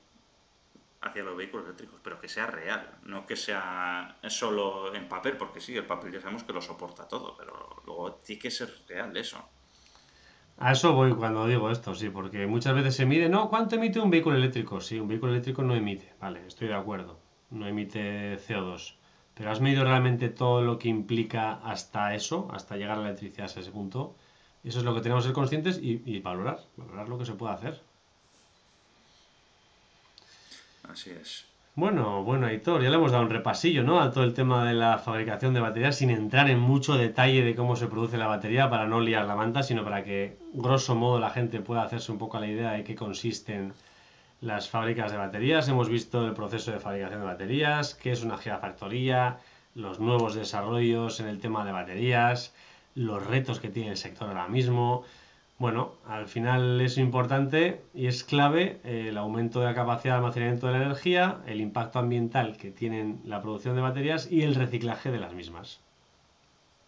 [0.99, 5.61] hacia los vehículos eléctricos, pero que sea real, no que sea solo en papel, porque
[5.61, 9.15] sí, el papel ya sabemos que lo soporta todo, pero luego tiene que ser real
[9.15, 9.41] eso.
[10.57, 14.01] A eso voy cuando digo esto, sí, porque muchas veces se mide, no, ¿cuánto emite
[14.01, 14.81] un vehículo eléctrico?
[14.81, 17.17] Sí, un vehículo eléctrico no emite, vale, estoy de acuerdo,
[17.49, 18.95] no emite CO2,
[19.35, 23.49] pero ¿has medido realmente todo lo que implica hasta eso, hasta llegar a la electricidad
[23.55, 24.17] a ese punto?
[24.63, 27.33] Eso es lo que tenemos que ser conscientes y, y valorar, valorar lo que se
[27.33, 27.81] puede hacer.
[30.89, 31.45] Así es.
[31.75, 34.01] Bueno, bueno, Aitor, ya le hemos dado un repasillo, ¿no?
[34.01, 37.55] A todo el tema de la fabricación de baterías, sin entrar en mucho detalle de
[37.55, 41.19] cómo se produce la batería para no liar la manta, sino para que, grosso modo,
[41.19, 43.71] la gente pueda hacerse un poco a la idea de qué consisten
[44.41, 45.69] las fábricas de baterías.
[45.69, 49.37] Hemos visto el proceso de fabricación de baterías, qué es una gigafactoría,
[49.75, 52.53] los nuevos desarrollos en el tema de baterías,
[52.99, 55.05] los retos que tiene el sector ahora mismo.
[55.57, 60.17] Bueno, al final es importante y es clave eh, el aumento de la capacidad de
[60.17, 64.55] almacenamiento de la energía, el impacto ambiental que tienen la producción de baterías y el
[64.55, 65.79] reciclaje de las mismas.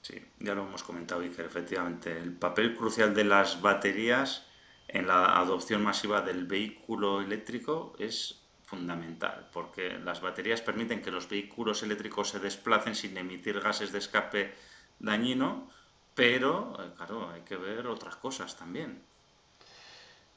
[0.01, 2.17] Sí, ya lo hemos comentado, Iker, efectivamente.
[2.17, 4.45] El papel crucial de las baterías
[4.89, 11.29] en la adopción masiva del vehículo eléctrico es fundamental, porque las baterías permiten que los
[11.29, 14.53] vehículos eléctricos se desplacen sin emitir gases de escape
[14.99, 15.67] dañino,
[16.15, 19.01] pero, eh, claro, hay que ver otras cosas también.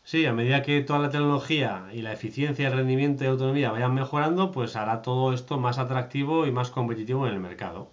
[0.06, 3.94] Sí, a medida que toda la tecnología y la eficiencia, el rendimiento y autonomía vayan
[3.94, 7.90] mejorando, pues hará todo esto más atractivo y más competitivo en el mercado.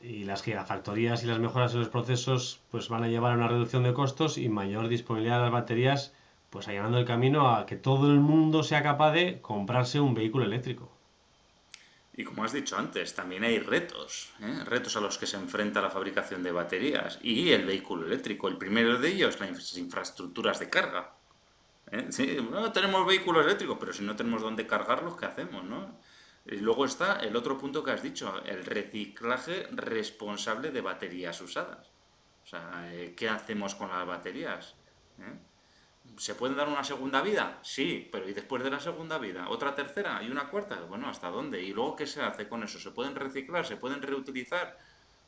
[0.00, 3.48] Y las gigafactorías y las mejoras en los procesos pues van a llevar a una
[3.48, 6.14] reducción de costos y mayor disponibilidad de las baterías,
[6.50, 10.44] pues allanando el camino a que todo el mundo sea capaz de comprarse un vehículo
[10.44, 10.91] eléctrico.
[12.14, 14.64] Y como has dicho antes, también hay retos, ¿eh?
[14.66, 18.48] retos a los que se enfrenta la fabricación de baterías y el vehículo eléctrico.
[18.48, 21.14] El primero de ellos, las infraestructuras de carga.
[21.90, 22.08] ¿eh?
[22.10, 25.64] Sí, no tenemos vehículos eléctricos, pero si no tenemos dónde cargarlos, ¿qué hacemos?
[25.64, 25.98] No?
[26.44, 31.88] Y luego está el otro punto que has dicho, el reciclaje responsable de baterías usadas.
[32.44, 34.74] O sea, eh, ¿qué hacemos con las baterías?
[36.16, 37.58] ¿Se puede dar una segunda vida?
[37.62, 39.48] Sí, pero ¿y después de la segunda vida?
[39.48, 40.80] ¿Otra tercera y una cuarta?
[40.82, 41.62] Bueno, ¿hasta dónde?
[41.62, 42.78] ¿Y luego qué se hace con eso?
[42.78, 43.66] ¿Se pueden reciclar?
[43.66, 44.78] ¿Se pueden reutilizar?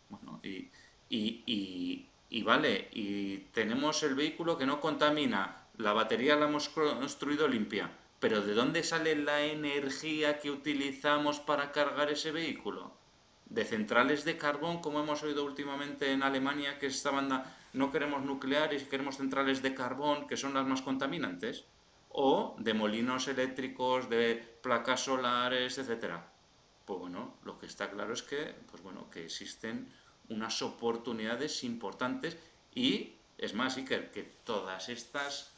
[0.09, 0.71] Bueno, y,
[1.09, 7.49] y, y, vale, y tenemos el vehículo que no contamina, la batería la hemos construido
[7.49, 12.93] limpia, pero ¿de dónde sale la energía que utilizamos para cargar ese vehículo?
[13.47, 18.85] ¿De centrales de carbón, como hemos oído últimamente en Alemania, que estaban no queremos nucleares,
[18.85, 21.65] queremos centrales de carbón, que son las más contaminantes,
[22.09, 26.31] o de molinos eléctricos, de placas solares, etcétera.
[26.85, 29.93] Pues bueno, lo que está claro es que, pues bueno, que existen
[30.29, 32.39] unas oportunidades importantes
[32.75, 35.53] y es más, Iker, que todas estas,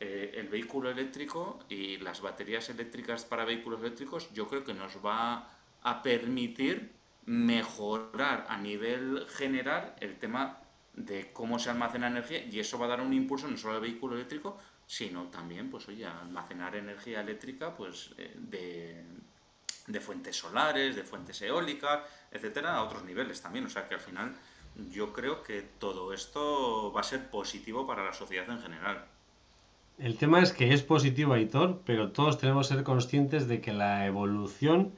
[0.00, 5.04] eh, el vehículo eléctrico y las baterías eléctricas para vehículos eléctricos, yo creo que nos
[5.04, 5.50] va
[5.82, 6.92] a permitir
[7.26, 10.58] mejorar a nivel general el tema
[10.94, 13.80] de cómo se almacena energía y eso va a dar un impulso no solo al
[13.80, 19.04] vehículo eléctrico, sino también, pues oye, almacenar energía eléctrica pues eh, de,
[19.86, 23.64] de, fuentes solares, de fuentes eólicas, etcétera, a otros niveles también.
[23.64, 24.34] O sea que al final
[24.90, 29.06] yo creo que todo esto va a ser positivo para la sociedad en general.
[29.98, 33.72] El tema es que es positivo, Aitor, pero todos tenemos que ser conscientes de que
[33.72, 34.92] la evolución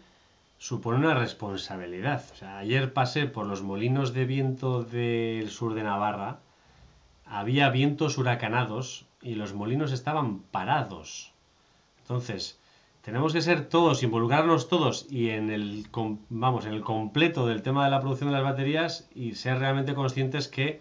[0.58, 2.24] supone una responsabilidad.
[2.32, 6.40] O sea, ayer pasé por los molinos de viento del sur de Navarra,
[7.26, 11.32] había vientos huracanados y los molinos estaban parados.
[12.02, 12.60] Entonces,
[13.02, 15.86] tenemos que ser todos, involucrarnos todos y en el,
[16.28, 19.94] vamos, en el completo del tema de la producción de las baterías y ser realmente
[19.94, 20.80] conscientes que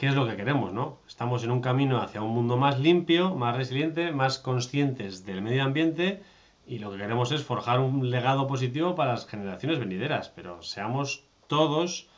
[0.00, 0.96] qué es lo que queremos, ¿no?
[1.06, 5.62] Estamos en un camino hacia un mundo más limpio, más resiliente, más conscientes del medio
[5.62, 6.22] ambiente
[6.70, 11.24] y lo que queremos es forjar un legado positivo para las generaciones venideras, pero seamos
[11.48, 12.08] todos,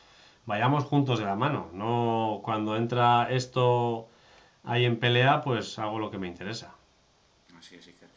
[0.44, 4.10] vayamos juntos de la mano, no cuando entra esto
[4.62, 6.74] ahí en pelea, pues hago lo que me interesa.
[7.58, 8.10] Así es, Iker.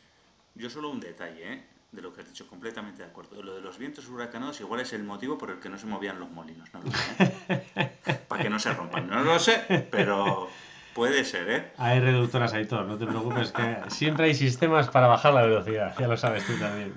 [0.56, 1.66] Yo solo un detalle, ¿eh?
[1.94, 3.42] De lo que has dicho, completamente de acuerdo.
[3.42, 6.20] Lo de los vientos huracanados igual es el motivo por el que no se movían
[6.20, 7.34] los molinos, no lo sé.
[7.78, 8.24] ¿eh?
[8.28, 10.50] Para que no se rompan, no lo sé, pero
[10.96, 11.72] puede ser, ¿eh?
[11.78, 15.94] Hay reductoras ahí todo, no te preocupes, que siempre hay sistemas para bajar la velocidad,
[16.00, 16.94] ya lo sabes tú también.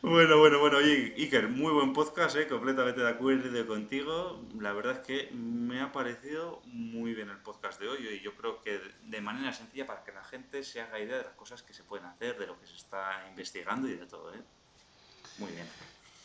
[0.00, 2.46] Bueno, bueno, bueno, oye, Iker, muy buen podcast, ¿eh?
[2.46, 4.40] completamente de acuerdo contigo.
[4.58, 8.34] La verdad es que me ha parecido muy bien el podcast de hoy y yo
[8.34, 11.62] creo que de manera sencilla para que la gente se haga idea de las cosas
[11.62, 14.32] que se pueden hacer, de lo que se está investigando y de todo.
[14.32, 14.40] ¿eh?
[15.38, 15.66] Muy bien.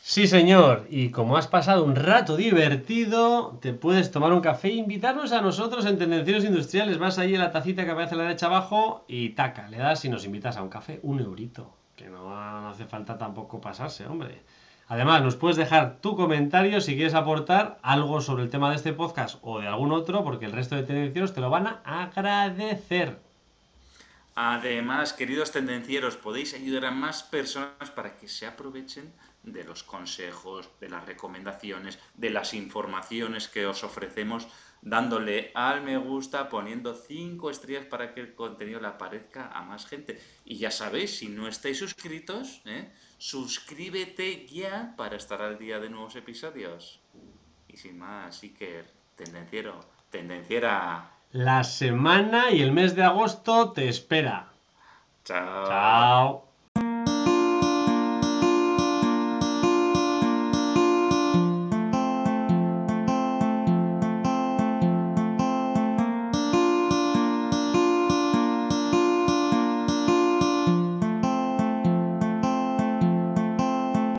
[0.08, 4.74] Sí, señor, y como has pasado un rato divertido, te puedes tomar un café e
[4.74, 6.98] invitarnos a nosotros en Tendencieros Industriales.
[6.98, 10.04] Vas ahí en la tacita que aparece a la derecha abajo y taca, le das
[10.04, 12.38] y nos invitas a un café, un eurito que no,
[12.68, 14.42] hace falta tampoco pasarse, hombre.
[14.86, 18.92] Además, nos puedes dejar tu comentario si quieres aportar algo sobre el tema de este
[18.92, 23.18] podcast o de algún otro, porque el resto de tendencieros te lo van a agradecer.
[24.36, 29.12] Además, queridos tendencieros, podéis ayudar a más personas para que se aprovechen
[29.46, 34.46] de los consejos, de las recomendaciones, de las informaciones que os ofrecemos
[34.82, 39.86] dándole al me gusta, poniendo 5 estrellas para que el contenido le aparezca a más
[39.86, 40.20] gente.
[40.44, 42.92] Y ya sabéis, si no estáis suscritos, ¿eh?
[43.18, 47.00] suscríbete ya para estar al día de nuevos episodios.
[47.68, 49.80] Y sin más, Iker, tendenciero,
[50.10, 51.10] tendenciera.
[51.32, 54.52] La semana y el mes de agosto te espera.
[55.24, 55.66] Chao.
[55.66, 56.45] Chao.